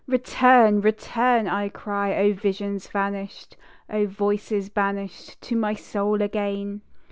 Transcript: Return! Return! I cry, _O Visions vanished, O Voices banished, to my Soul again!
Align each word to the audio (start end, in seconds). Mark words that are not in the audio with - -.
Return! 0.07 0.81
Return! 0.81 1.47
I 1.47 1.69
cry, 1.69 2.09
_O 2.15 2.33
Visions 2.35 2.87
vanished, 2.87 3.55
O 3.87 4.07
Voices 4.07 4.67
banished, 4.67 5.39
to 5.43 5.55
my 5.55 5.75
Soul 5.75 6.23
again! 6.23 6.81